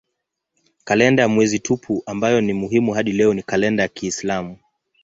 Kalenda 0.83 1.21
ya 1.23 1.27
mwezi 1.29 1.59
tupu 1.59 2.03
ambayo 2.05 2.41
ni 2.41 2.53
muhimu 2.53 2.91
hadi 2.93 3.11
leo 3.11 3.33
ni 3.33 3.43
kalenda 3.43 3.83
ya 3.83 3.89
kiislamu. 3.89 4.57